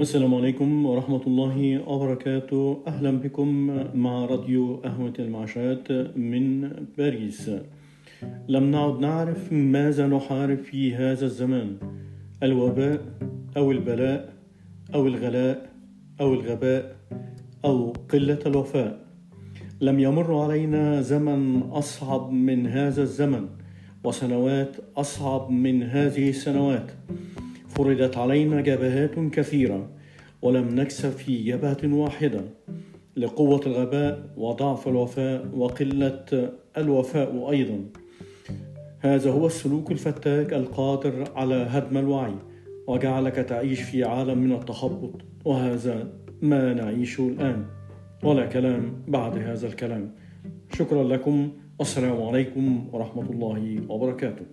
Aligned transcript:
السلام 0.00 0.34
عليكم 0.34 0.86
ورحمة 0.86 1.20
الله 1.26 1.88
وبركاته. 1.88 2.82
أهلا 2.86 3.10
بكم 3.10 3.48
مع 3.94 4.24
راديو 4.24 4.76
قهوة 4.84 5.12
المعشات 5.18 5.92
من 6.16 6.70
باريس. 6.98 7.50
لم 8.48 8.70
نعد 8.70 9.00
نعرف 9.00 9.52
ماذا 9.52 10.06
نحارب 10.06 10.58
في 10.58 10.94
هذا 10.94 11.24
الزمان. 11.24 11.76
الوباء 12.42 13.00
أو 13.56 13.70
البلاء 13.70 14.32
أو 14.94 15.06
الغلاء 15.06 15.70
أو 16.20 16.34
الغباء 16.34 16.96
أو 17.64 17.92
قلة 18.12 18.38
الوفاء. 18.46 18.98
لم 19.80 20.00
يمر 20.00 20.34
علينا 20.42 21.00
زمن 21.00 21.62
أصعب 21.62 22.32
من 22.32 22.66
هذا 22.66 23.02
الزمن 23.02 23.48
وسنوات 24.04 24.76
أصعب 24.96 25.50
من 25.50 25.82
هذه 25.82 26.28
السنوات. 26.28 26.90
فرضت 27.78 28.16
علينا 28.16 28.60
جبهات 28.60 29.18
كثيرة 29.18 29.88
ولم 30.42 30.68
نكسب 30.74 31.10
في 31.10 31.42
جبهة 31.42 31.78
واحدة 31.84 32.40
لقوة 33.16 33.60
الغباء 33.66 34.30
وضعف 34.36 34.88
الوفاء 34.88 35.48
وقلة 35.56 36.52
الوفاء 36.76 37.50
أيضا. 37.50 37.84
هذا 39.00 39.30
هو 39.30 39.46
السلوك 39.46 39.90
الفتاك 39.92 40.52
القادر 40.52 41.24
على 41.36 41.54
هدم 41.54 41.98
الوعي 41.98 42.34
وجعلك 42.86 43.34
تعيش 43.34 43.82
في 43.82 44.04
عالم 44.04 44.38
من 44.38 44.52
التخبط 44.52 45.12
وهذا 45.44 46.12
ما 46.42 46.74
نعيشه 46.74 47.28
الآن. 47.28 47.64
ولا 48.22 48.46
كلام 48.46 49.02
بعد 49.08 49.38
هذا 49.38 49.66
الكلام. 49.66 50.10
شكرا 50.72 51.04
لكم. 51.04 51.52
والسلام 51.78 52.22
عليكم 52.22 52.88
ورحمة 52.92 53.30
الله 53.30 53.78
وبركاته. 53.88 54.44